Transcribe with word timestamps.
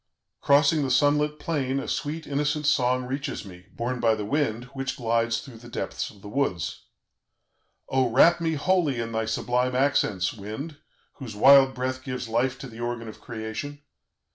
Crossing 0.41 0.81
the 0.81 0.89
sun 0.89 1.19
lit 1.19 1.37
plain, 1.37 1.79
a 1.79 1.87
sweet, 1.87 2.25
innocent 2.25 2.65
song 2.65 3.03
reaches 3.05 3.45
me, 3.45 3.67
borne 3.75 3.99
by 3.99 4.15
the 4.15 4.25
wind, 4.25 4.63
which 4.73 4.97
glides 4.97 5.39
through 5.41 5.59
the 5.59 5.69
depths 5.69 6.09
of 6.09 6.23
the 6.23 6.27
woods. 6.27 6.85
"Oh, 7.87 8.09
wrap 8.09 8.41
me 8.41 8.55
wholly 8.55 8.99
in 8.99 9.11
thy 9.11 9.25
sublime 9.25 9.75
accents, 9.75 10.33
wind, 10.33 10.77
whose 11.17 11.35
wild 11.35 11.75
breath 11.75 12.03
gives 12.03 12.27
life 12.27 12.57
to 12.61 12.67
the 12.67 12.79
organ 12.79 13.07
of 13.07 13.21
Creation! 13.21 13.83